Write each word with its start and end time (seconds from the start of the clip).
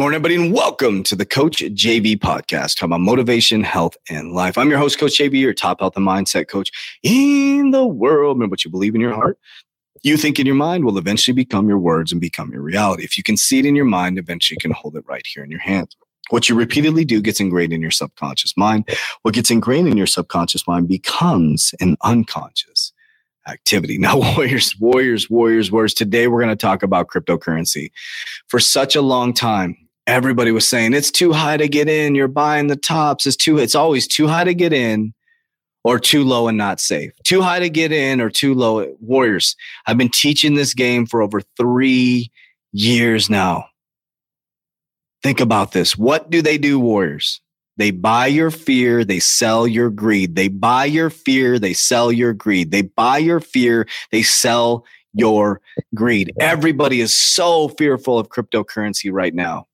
morning, 0.00 0.14
everybody, 0.14 0.36
and 0.36 0.54
welcome 0.54 1.02
to 1.02 1.14
the 1.14 1.26
Coach 1.26 1.58
JV 1.58 2.16
podcast, 2.16 2.76
talking 2.76 2.86
about 2.86 3.00
motivation, 3.00 3.62
health, 3.62 3.98
and 4.08 4.32
life. 4.32 4.56
I'm 4.56 4.70
your 4.70 4.78
host, 4.78 4.98
Coach 4.98 5.18
JV, 5.18 5.38
your 5.40 5.52
top 5.52 5.80
health 5.80 5.94
and 5.94 6.06
mindset 6.06 6.48
coach 6.48 6.70
in 7.02 7.70
the 7.70 7.86
world. 7.86 8.38
Remember 8.38 8.54
what 8.54 8.64
you 8.64 8.70
believe 8.70 8.94
in 8.94 9.02
your 9.02 9.12
heart. 9.12 9.38
You 10.02 10.16
think 10.16 10.38
in 10.38 10.46
your 10.46 10.54
mind 10.54 10.86
will 10.86 10.96
eventually 10.96 11.34
become 11.34 11.68
your 11.68 11.78
words 11.78 12.12
and 12.12 12.18
become 12.18 12.50
your 12.50 12.62
reality. 12.62 13.04
If 13.04 13.18
you 13.18 13.22
can 13.22 13.36
see 13.36 13.58
it 13.58 13.66
in 13.66 13.76
your 13.76 13.84
mind, 13.84 14.18
eventually 14.18 14.54
you 14.54 14.60
can 14.62 14.70
hold 14.70 14.96
it 14.96 15.04
right 15.06 15.26
here 15.26 15.44
in 15.44 15.50
your 15.50 15.60
hands. 15.60 15.94
What 16.30 16.48
you 16.48 16.54
repeatedly 16.54 17.04
do 17.04 17.20
gets 17.20 17.38
ingrained 17.38 17.74
in 17.74 17.82
your 17.82 17.90
subconscious 17.90 18.56
mind. 18.56 18.88
What 19.20 19.34
gets 19.34 19.50
ingrained 19.50 19.86
in 19.86 19.98
your 19.98 20.06
subconscious 20.06 20.66
mind 20.66 20.88
becomes 20.88 21.74
an 21.78 21.98
unconscious 22.02 22.94
activity. 23.46 23.98
Now, 23.98 24.16
warriors, 24.34 24.74
warriors, 24.80 25.28
warriors, 25.28 25.70
warriors. 25.70 25.92
Today 25.92 26.26
we're 26.26 26.40
going 26.40 26.48
to 26.48 26.56
talk 26.56 26.82
about 26.82 27.08
cryptocurrency. 27.08 27.90
For 28.48 28.58
such 28.58 28.96
a 28.96 29.02
long 29.02 29.34
time, 29.34 29.76
everybody 30.06 30.52
was 30.52 30.68
saying 30.68 30.94
it's 30.94 31.10
too 31.10 31.32
high 31.32 31.56
to 31.56 31.68
get 31.68 31.88
in. 31.88 32.14
You're 32.14 32.28
buying 32.28 32.66
the 32.66 32.76
tops. 32.76 33.26
It's 33.26 33.36
too. 33.36 33.58
It's 33.58 33.74
always 33.74 34.06
too 34.06 34.26
high 34.26 34.44
to 34.44 34.54
get 34.54 34.72
in, 34.72 35.14
or 35.84 35.98
too 35.98 36.24
low 36.24 36.48
and 36.48 36.58
not 36.58 36.80
safe. 36.80 37.12
Too 37.24 37.42
high 37.42 37.60
to 37.60 37.70
get 37.70 37.92
in, 37.92 38.20
or 38.20 38.30
too 38.30 38.54
low. 38.54 38.94
Warriors. 39.00 39.56
I've 39.86 39.98
been 39.98 40.10
teaching 40.10 40.54
this 40.54 40.74
game 40.74 41.06
for 41.06 41.22
over 41.22 41.40
three 41.56 42.30
years 42.72 43.30
now. 43.30 43.66
Think 45.22 45.40
about 45.40 45.72
this. 45.72 45.96
What 45.98 46.30
do 46.30 46.40
they 46.40 46.56
do, 46.56 46.78
warriors? 46.78 47.40
They 47.76 47.90
buy 47.90 48.26
your 48.26 48.50
fear, 48.50 49.04
they 49.04 49.20
sell 49.20 49.66
your 49.66 49.88
greed. 49.88 50.36
They 50.36 50.48
buy 50.48 50.84
your 50.84 51.08
fear, 51.08 51.58
they 51.58 51.72
sell 51.72 52.12
your 52.12 52.34
greed. 52.34 52.70
They 52.72 52.82
buy 52.82 53.18
your 53.18 53.40
fear, 53.40 53.86
they 54.12 54.22
sell 54.22 54.84
your 55.14 55.62
greed. 55.94 56.32
Everybody 56.38 57.00
is 57.00 57.16
so 57.16 57.68
fearful 57.70 58.18
of 58.18 58.28
cryptocurrency 58.28 59.10
right 59.10 59.34
now. 59.34 59.66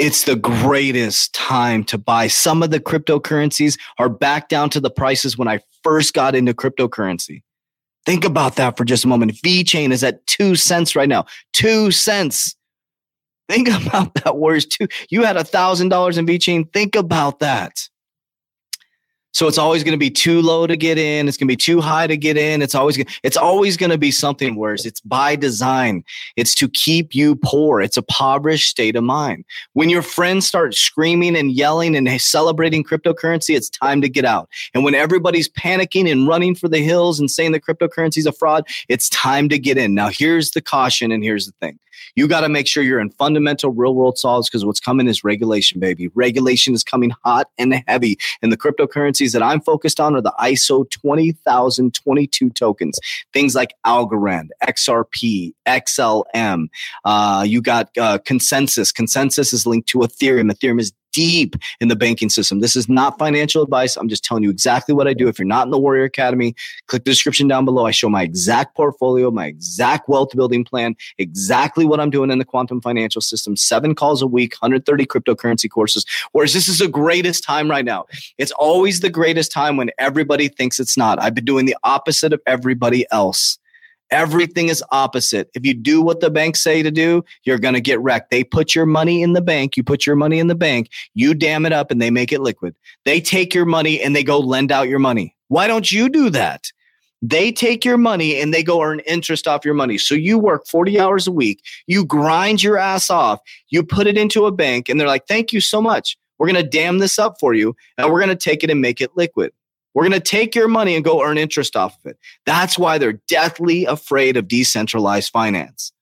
It's 0.00 0.24
the 0.24 0.34
greatest 0.34 1.34
time 1.34 1.84
to 1.84 1.98
buy. 1.98 2.26
Some 2.28 2.62
of 2.62 2.70
the 2.70 2.80
cryptocurrencies 2.80 3.78
are 3.98 4.08
back 4.08 4.48
down 4.48 4.70
to 4.70 4.80
the 4.80 4.88
prices 4.88 5.36
when 5.36 5.46
I 5.46 5.60
first 5.84 6.14
got 6.14 6.34
into 6.34 6.54
cryptocurrency. 6.54 7.42
Think 8.06 8.24
about 8.24 8.56
that 8.56 8.78
for 8.78 8.86
just 8.86 9.04
a 9.04 9.08
moment. 9.08 9.34
VeChain 9.44 9.92
is 9.92 10.02
at 10.02 10.26
two 10.26 10.56
cents 10.56 10.96
right 10.96 11.06
now. 11.06 11.26
Two 11.52 11.90
cents. 11.90 12.56
Think 13.46 13.68
about 13.86 14.14
that, 14.14 14.38
Warriors. 14.38 14.64
Two. 14.64 14.88
You 15.10 15.22
had 15.24 15.36
a 15.36 15.44
thousand 15.44 15.90
dollars 15.90 16.16
in 16.16 16.24
VeChain. 16.24 16.72
Think 16.72 16.96
about 16.96 17.40
that. 17.40 17.89
So 19.32 19.48
it's 19.48 19.58
always 19.58 19.82
going 19.84 19.92
to 19.92 19.98
be 19.98 20.10
too 20.10 20.42
low 20.42 20.66
to 20.66 20.76
get 20.76 20.98
in. 20.98 21.26
It's 21.26 21.36
going 21.36 21.48
to 21.48 21.52
be 21.52 21.56
too 21.56 21.80
high 21.80 22.06
to 22.06 22.16
get 22.16 22.36
in. 22.36 22.60
It's 22.62 22.74
always 22.74 23.02
it's 23.22 23.36
always 23.36 23.76
going 23.76 23.90
to 23.90 23.98
be 23.98 24.10
something 24.10 24.56
worse. 24.56 24.84
It's 24.84 25.00
by 25.00 25.36
design. 25.36 26.04
It's 26.36 26.54
to 26.56 26.68
keep 26.68 27.14
you 27.14 27.36
poor. 27.36 27.80
It's 27.80 27.96
a 27.96 28.02
impoverished 28.10 28.68
state 28.68 28.96
of 28.96 29.04
mind. 29.04 29.44
When 29.74 29.88
your 29.88 30.02
friends 30.02 30.46
start 30.46 30.74
screaming 30.74 31.36
and 31.36 31.52
yelling 31.52 31.96
and 31.96 32.20
celebrating 32.20 32.82
cryptocurrency, 32.82 33.56
it's 33.56 33.70
time 33.70 34.00
to 34.02 34.08
get 34.08 34.24
out. 34.24 34.48
And 34.74 34.84
when 34.84 34.94
everybody's 34.94 35.48
panicking 35.48 36.10
and 36.10 36.26
running 36.26 36.54
for 36.54 36.68
the 36.68 36.80
hills 36.80 37.20
and 37.20 37.30
saying 37.30 37.52
the 37.52 37.60
cryptocurrency 37.60 38.18
is 38.18 38.26
a 38.26 38.32
fraud, 38.32 38.66
it's 38.88 39.08
time 39.10 39.48
to 39.48 39.58
get 39.58 39.78
in. 39.78 39.94
Now 39.94 40.08
here's 40.08 40.50
the 40.50 40.60
caution 40.60 41.12
and 41.12 41.22
here's 41.22 41.46
the 41.46 41.52
thing. 41.60 41.78
You 42.16 42.26
got 42.28 42.40
to 42.40 42.48
make 42.48 42.66
sure 42.66 42.82
you're 42.82 43.00
in 43.00 43.10
fundamental 43.10 43.70
real 43.70 43.94
world 43.94 44.18
solves 44.18 44.48
because 44.48 44.64
what's 44.64 44.80
coming 44.80 45.06
is 45.06 45.22
regulation, 45.22 45.80
baby. 45.80 46.08
Regulation 46.08 46.74
is 46.74 46.82
coming 46.82 47.12
hot 47.24 47.48
and 47.58 47.82
heavy. 47.86 48.18
And 48.42 48.50
the 48.50 48.56
cryptocurrencies 49.20 49.32
that 49.32 49.42
I'm 49.42 49.60
focused 49.60 50.00
on 50.00 50.14
are 50.14 50.20
the 50.20 50.34
ISO 50.40 50.88
20022 50.90 52.50
tokens, 52.50 52.98
things 53.32 53.54
like 53.54 53.74
Algorand, 53.86 54.48
XRP, 54.62 55.54
XLM. 55.66 56.68
Uh, 57.04 57.44
you 57.46 57.60
got 57.62 57.90
uh, 57.98 58.18
Consensus. 58.24 58.92
ConsenSys 58.92 59.52
is 59.52 59.66
linked 59.66 59.88
to 59.88 59.98
Ethereum. 59.98 60.50
Ethereum 60.50 60.80
is 60.80 60.92
deep 61.12 61.56
in 61.80 61.88
the 61.88 61.96
banking 61.96 62.30
system. 62.30 62.60
This 62.60 62.76
is 62.76 62.88
not 62.88 63.18
financial 63.18 63.62
advice. 63.62 63.96
I'm 63.96 64.08
just 64.08 64.24
telling 64.24 64.42
you 64.42 64.50
exactly 64.50 64.94
what 64.94 65.08
I 65.08 65.14
do. 65.14 65.28
If 65.28 65.38
you're 65.38 65.46
not 65.46 65.66
in 65.66 65.70
the 65.70 65.78
Warrior 65.78 66.04
Academy, 66.04 66.54
click 66.86 67.04
the 67.04 67.10
description 67.10 67.48
down 67.48 67.64
below. 67.64 67.86
I 67.86 67.90
show 67.90 68.08
my 68.08 68.22
exact 68.22 68.76
portfolio, 68.76 69.30
my 69.30 69.46
exact 69.46 70.08
wealth 70.08 70.30
building 70.34 70.64
plan, 70.64 70.96
exactly 71.18 71.84
what 71.84 72.00
I'm 72.00 72.10
doing 72.10 72.30
in 72.30 72.38
the 72.38 72.44
quantum 72.44 72.80
financial 72.80 73.20
system. 73.20 73.56
Seven 73.56 73.94
calls 73.94 74.22
a 74.22 74.26
week, 74.26 74.54
130 74.60 75.06
cryptocurrency 75.06 75.70
courses. 75.70 76.04
Whereas 76.32 76.52
this 76.52 76.68
is 76.68 76.78
the 76.78 76.88
greatest 76.88 77.44
time 77.44 77.70
right 77.70 77.84
now. 77.84 78.06
It's 78.38 78.52
always 78.52 79.00
the 79.00 79.10
greatest 79.10 79.52
time 79.52 79.76
when 79.76 79.90
everybody 79.98 80.48
thinks 80.48 80.80
it's 80.80 80.96
not. 80.96 81.20
I've 81.20 81.34
been 81.34 81.44
doing 81.44 81.66
the 81.66 81.76
opposite 81.84 82.32
of 82.32 82.40
everybody 82.46 83.06
else. 83.10 83.58
Everything 84.10 84.68
is 84.68 84.82
opposite. 84.90 85.50
If 85.54 85.64
you 85.64 85.74
do 85.74 86.02
what 86.02 86.20
the 86.20 86.30
banks 86.30 86.62
say 86.62 86.82
to 86.82 86.90
do, 86.90 87.24
you're 87.44 87.58
going 87.58 87.74
to 87.74 87.80
get 87.80 88.00
wrecked. 88.00 88.30
They 88.30 88.42
put 88.42 88.74
your 88.74 88.86
money 88.86 89.22
in 89.22 89.34
the 89.34 89.40
bank. 89.40 89.76
You 89.76 89.84
put 89.84 90.06
your 90.06 90.16
money 90.16 90.38
in 90.38 90.48
the 90.48 90.54
bank. 90.54 90.90
You 91.14 91.34
dam 91.34 91.64
it 91.64 91.72
up 91.72 91.90
and 91.90 92.02
they 92.02 92.10
make 92.10 92.32
it 92.32 92.40
liquid. 92.40 92.74
They 93.04 93.20
take 93.20 93.54
your 93.54 93.66
money 93.66 94.00
and 94.00 94.16
they 94.16 94.24
go 94.24 94.38
lend 94.38 94.72
out 94.72 94.88
your 94.88 94.98
money. 94.98 95.36
Why 95.48 95.66
don't 95.66 95.90
you 95.90 96.08
do 96.08 96.30
that? 96.30 96.64
They 97.22 97.52
take 97.52 97.84
your 97.84 97.98
money 97.98 98.40
and 98.40 98.52
they 98.54 98.62
go 98.62 98.80
earn 98.80 99.00
interest 99.00 99.46
off 99.46 99.64
your 99.64 99.74
money. 99.74 99.98
So 99.98 100.14
you 100.14 100.38
work 100.38 100.66
40 100.66 100.98
hours 100.98 101.26
a 101.26 101.32
week, 101.32 101.62
you 101.86 102.04
grind 102.04 102.62
your 102.62 102.78
ass 102.78 103.10
off, 103.10 103.40
you 103.68 103.82
put 103.82 104.06
it 104.06 104.16
into 104.16 104.46
a 104.46 104.52
bank, 104.52 104.88
and 104.88 104.98
they're 104.98 105.06
like, 105.06 105.26
thank 105.26 105.52
you 105.52 105.60
so 105.60 105.82
much. 105.82 106.16
We're 106.38 106.46
going 106.46 106.64
to 106.64 106.68
dam 106.68 106.98
this 106.98 107.18
up 107.18 107.38
for 107.38 107.52
you 107.52 107.76
and 107.98 108.10
we're 108.10 108.20
going 108.20 108.30
to 108.30 108.36
take 108.36 108.64
it 108.64 108.70
and 108.70 108.80
make 108.80 109.02
it 109.02 109.10
liquid. 109.14 109.52
We're 109.94 110.08
going 110.08 110.12
to 110.12 110.20
take 110.20 110.54
your 110.54 110.68
money 110.68 110.94
and 110.94 111.04
go 111.04 111.22
earn 111.22 111.38
interest 111.38 111.76
off 111.76 111.96
of 111.98 112.10
it. 112.10 112.18
That's 112.46 112.78
why 112.78 112.98
they're 112.98 113.20
deathly 113.28 113.84
afraid 113.84 114.36
of 114.36 114.48
decentralized 114.48 115.30
finance. 115.30 115.92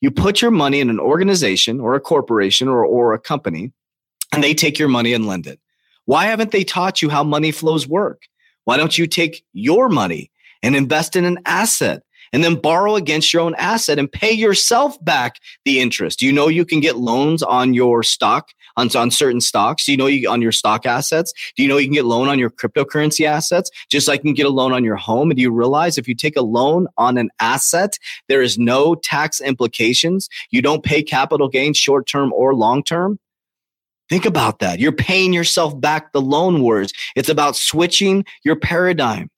You 0.00 0.10
put 0.10 0.42
your 0.42 0.50
money 0.50 0.80
in 0.80 0.90
an 0.90 1.00
organization 1.00 1.80
or 1.80 1.94
a 1.94 2.00
corporation 2.00 2.68
or, 2.68 2.84
or 2.84 3.12
a 3.12 3.18
company, 3.18 3.72
and 4.32 4.42
they 4.42 4.54
take 4.54 4.78
your 4.78 4.88
money 4.88 5.12
and 5.12 5.26
lend 5.26 5.46
it. 5.46 5.60
Why 6.04 6.26
haven't 6.26 6.52
they 6.52 6.64
taught 6.64 7.02
you 7.02 7.08
how 7.10 7.22
money 7.24 7.52
flows 7.52 7.86
work? 7.86 8.22
Why 8.64 8.76
don't 8.76 8.96
you 8.96 9.06
take 9.06 9.44
your 9.52 9.88
money 9.88 10.30
and 10.62 10.74
invest 10.74 11.16
in 11.16 11.24
an 11.24 11.38
asset 11.44 12.02
and 12.32 12.44
then 12.44 12.54
borrow 12.54 12.96
against 12.96 13.32
your 13.32 13.42
own 13.42 13.54
asset 13.56 13.98
and 13.98 14.10
pay 14.10 14.32
yourself 14.32 15.02
back 15.04 15.36
the 15.64 15.80
interest? 15.80 16.22
You 16.22 16.32
know 16.32 16.48
you 16.48 16.64
can 16.64 16.80
get 16.80 16.96
loans 16.96 17.42
on 17.42 17.74
your 17.74 18.02
stock, 18.02 18.48
on, 18.76 18.94
on 18.96 19.10
certain 19.10 19.40
stocks? 19.40 19.84
Do 19.84 19.92
you 19.92 19.98
know 19.98 20.06
you 20.06 20.28
on 20.30 20.42
your 20.42 20.52
stock 20.52 20.86
assets? 20.86 21.32
Do 21.56 21.62
you 21.62 21.68
know 21.68 21.76
you 21.76 21.86
can 21.86 21.94
get 21.94 22.04
loan 22.04 22.28
on 22.28 22.38
your 22.38 22.50
cryptocurrency 22.50 23.26
assets? 23.26 23.70
Just 23.90 24.08
like 24.08 24.20
you 24.20 24.28
can 24.28 24.34
get 24.34 24.46
a 24.46 24.50
loan 24.50 24.72
on 24.72 24.84
your 24.84 24.96
home. 24.96 25.30
And 25.30 25.36
do 25.36 25.42
you 25.42 25.50
realize 25.50 25.98
if 25.98 26.08
you 26.08 26.14
take 26.14 26.36
a 26.36 26.42
loan 26.42 26.86
on 26.96 27.18
an 27.18 27.30
asset, 27.40 27.98
there 28.28 28.42
is 28.42 28.58
no 28.58 28.94
tax 28.94 29.40
implications? 29.40 30.28
You 30.50 30.62
don't 30.62 30.84
pay 30.84 31.02
capital 31.02 31.48
gains 31.48 31.76
short 31.76 32.06
term 32.06 32.32
or 32.32 32.54
long 32.54 32.82
term? 32.82 33.18
Think 34.08 34.24
about 34.24 34.60
that. 34.60 34.78
You're 34.78 34.92
paying 34.92 35.32
yourself 35.32 35.78
back 35.78 36.12
the 36.12 36.20
loan 36.20 36.62
words. 36.62 36.92
It's 37.14 37.28
about 37.28 37.56
switching 37.56 38.24
your 38.42 38.56
paradigm. 38.56 39.30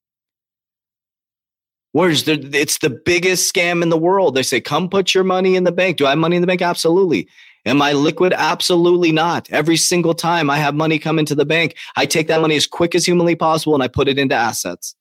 Where's 1.92 2.24
the, 2.24 2.48
it's 2.52 2.78
the 2.78 2.90
biggest 2.90 3.52
scam 3.52 3.82
in 3.82 3.88
the 3.88 3.98
world. 3.98 4.34
They 4.34 4.44
say, 4.44 4.60
come 4.60 4.88
put 4.88 5.14
your 5.14 5.24
money 5.24 5.56
in 5.56 5.64
the 5.64 5.72
bank. 5.72 5.96
Do 5.96 6.06
I 6.06 6.10
have 6.10 6.18
money 6.18 6.36
in 6.36 6.42
the 6.42 6.46
bank? 6.46 6.62
Absolutely. 6.62 7.28
Am 7.66 7.82
I 7.82 7.92
liquid? 7.92 8.32
Absolutely 8.32 9.12
not. 9.12 9.50
Every 9.50 9.76
single 9.76 10.14
time 10.14 10.48
I 10.48 10.58
have 10.58 10.74
money 10.74 10.98
come 10.98 11.18
into 11.18 11.34
the 11.34 11.44
bank, 11.44 11.76
I 11.96 12.06
take 12.06 12.28
that 12.28 12.40
money 12.40 12.56
as 12.56 12.66
quick 12.66 12.94
as 12.94 13.04
humanly 13.04 13.34
possible 13.34 13.74
and 13.74 13.82
I 13.82 13.88
put 13.88 14.08
it 14.08 14.18
into 14.18 14.34
assets. 14.34 14.94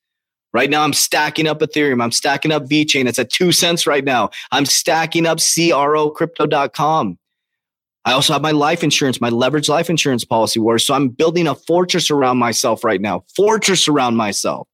Right 0.51 0.69
now, 0.69 0.83
I'm 0.83 0.93
stacking 0.93 1.47
up 1.47 1.59
Ethereum. 1.59 2.03
I'm 2.03 2.11
stacking 2.11 2.51
up 2.51 2.63
VeChain. 2.63 3.07
It's 3.07 3.19
at 3.19 3.29
two 3.29 3.51
cents 3.51 3.85
right 3.85 4.03
now. 4.03 4.31
I'm 4.51 4.65
stacking 4.65 5.27
up 5.27 5.37
CROcrypto.com. 5.37 7.19
I 8.05 8.13
also 8.13 8.33
have 8.33 8.41
my 8.41 8.51
life 8.51 8.83
insurance, 8.83 9.21
my 9.21 9.29
leverage 9.29 9.69
life 9.69 9.89
insurance 9.89 10.25
policy 10.25 10.59
where 10.59 10.79
so 10.79 10.95
I'm 10.95 11.09
building 11.09 11.47
a 11.47 11.53
fortress 11.53 12.09
around 12.09 12.37
myself 12.37 12.83
right 12.83 12.99
now. 12.99 13.23
Fortress 13.35 13.87
around 13.87 14.15
myself. 14.15 14.67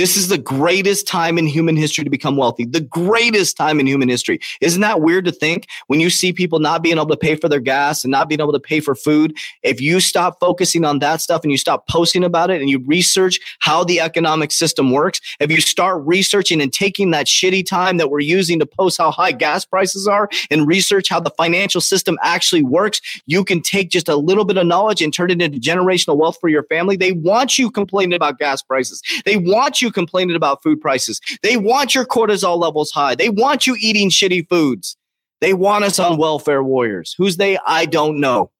This 0.00 0.16
is 0.16 0.28
the 0.28 0.38
greatest 0.38 1.06
time 1.06 1.36
in 1.36 1.46
human 1.46 1.76
history 1.76 2.04
to 2.04 2.08
become 2.08 2.38
wealthy. 2.38 2.64
The 2.64 2.80
greatest 2.80 3.54
time 3.54 3.78
in 3.80 3.86
human 3.86 4.08
history. 4.08 4.40
Isn't 4.62 4.80
that 4.80 5.02
weird 5.02 5.26
to 5.26 5.30
think 5.30 5.66
when 5.88 6.00
you 6.00 6.08
see 6.08 6.32
people 6.32 6.58
not 6.58 6.82
being 6.82 6.96
able 6.96 7.08
to 7.08 7.18
pay 7.18 7.34
for 7.34 7.50
their 7.50 7.60
gas 7.60 8.02
and 8.02 8.10
not 8.10 8.26
being 8.26 8.40
able 8.40 8.54
to 8.54 8.60
pay 8.60 8.80
for 8.80 8.94
food? 8.94 9.36
If 9.62 9.78
you 9.78 10.00
stop 10.00 10.40
focusing 10.40 10.86
on 10.86 11.00
that 11.00 11.20
stuff 11.20 11.42
and 11.42 11.52
you 11.52 11.58
stop 11.58 11.86
posting 11.86 12.24
about 12.24 12.48
it 12.48 12.62
and 12.62 12.70
you 12.70 12.78
research 12.86 13.38
how 13.58 13.84
the 13.84 14.00
economic 14.00 14.52
system 14.52 14.90
works, 14.90 15.20
if 15.38 15.50
you 15.50 15.60
start 15.60 16.00
researching 16.06 16.62
and 16.62 16.72
taking 16.72 17.10
that 17.10 17.26
shitty 17.26 17.66
time 17.66 17.98
that 17.98 18.08
we're 18.08 18.20
using 18.20 18.58
to 18.58 18.64
post 18.64 18.96
how 18.96 19.10
high 19.10 19.32
gas 19.32 19.66
prices 19.66 20.08
are 20.08 20.30
and 20.50 20.66
research 20.66 21.10
how 21.10 21.20
the 21.20 21.28
financial 21.28 21.82
system 21.82 22.16
actually 22.22 22.62
works, 22.62 23.02
you 23.26 23.44
can 23.44 23.60
take 23.60 23.90
just 23.90 24.08
a 24.08 24.16
little 24.16 24.46
bit 24.46 24.56
of 24.56 24.66
knowledge 24.66 25.02
and 25.02 25.12
turn 25.12 25.30
it 25.30 25.42
into 25.42 25.60
generational 25.60 26.16
wealth 26.16 26.38
for 26.40 26.48
your 26.48 26.62
family. 26.64 26.96
They 26.96 27.12
want 27.12 27.58
you 27.58 27.70
complaining 27.70 28.14
about 28.14 28.38
gas 28.38 28.62
prices. 28.62 29.02
They 29.26 29.36
want 29.36 29.82
you 29.90 29.92
complaining 29.92 30.36
about 30.36 30.62
food 30.62 30.80
prices. 30.80 31.20
They 31.42 31.56
want 31.56 31.94
your 31.94 32.06
cortisol 32.06 32.58
levels 32.58 32.90
high. 32.90 33.14
They 33.14 33.28
want 33.28 33.66
you 33.66 33.76
eating 33.80 34.10
shitty 34.10 34.48
foods. 34.48 34.96
They 35.40 35.54
want 35.54 35.84
us 35.84 35.98
on 35.98 36.18
welfare 36.18 36.62
warriors. 36.62 37.14
Who's 37.18 37.36
they? 37.36 37.58
I 37.66 37.86
don't 37.86 38.20
know. 38.20 38.50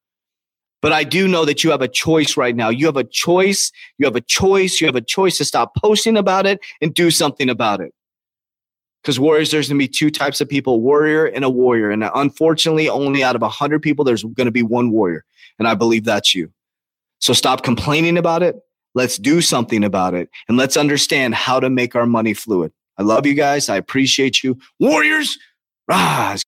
But 0.82 0.92
I 0.92 1.04
do 1.04 1.28
know 1.28 1.44
that 1.44 1.62
you 1.62 1.70
have 1.70 1.82
a 1.82 1.88
choice 1.88 2.36
right 2.36 2.56
now. 2.56 2.70
You 2.70 2.86
have 2.86 2.96
a 2.96 3.04
choice. 3.04 3.70
You 3.98 4.06
have 4.06 4.16
a 4.16 4.22
choice. 4.22 4.80
You 4.80 4.86
have 4.86 4.96
a 4.96 5.02
choice 5.02 5.36
to 5.38 5.44
stop 5.44 5.74
posting 5.76 6.16
about 6.16 6.46
it 6.46 6.60
and 6.80 6.94
do 6.94 7.10
something 7.10 7.50
about 7.50 7.80
it. 7.80 7.92
Because 9.02 9.20
warriors, 9.20 9.50
there's 9.50 9.68
going 9.68 9.78
to 9.78 9.84
be 9.84 9.88
two 9.88 10.10
types 10.10 10.40
of 10.40 10.48
people 10.48 10.80
warrior 10.80 11.26
and 11.26 11.44
a 11.44 11.50
warrior. 11.50 11.90
And 11.90 12.04
unfortunately, 12.14 12.88
only 12.88 13.22
out 13.22 13.36
of 13.36 13.42
a 13.42 13.46
100 13.46 13.80
people, 13.80 14.04
there's 14.04 14.22
going 14.22 14.46
to 14.46 14.50
be 14.50 14.62
one 14.62 14.90
warrior. 14.90 15.24
And 15.58 15.68
I 15.68 15.74
believe 15.74 16.04
that's 16.04 16.34
you. 16.34 16.50
So 17.18 17.34
stop 17.34 17.62
complaining 17.62 18.16
about 18.16 18.42
it. 18.42 18.56
Let's 18.94 19.18
do 19.18 19.40
something 19.40 19.84
about 19.84 20.14
it 20.14 20.28
and 20.48 20.56
let's 20.56 20.76
understand 20.76 21.34
how 21.34 21.60
to 21.60 21.70
make 21.70 21.94
our 21.94 22.06
money 22.06 22.34
fluid. 22.34 22.72
I 22.98 23.02
love 23.02 23.26
you 23.26 23.34
guys. 23.34 23.68
I 23.68 23.76
appreciate 23.76 24.42
you. 24.42 24.58
Warriors, 24.78 25.38
rise. 25.88 26.42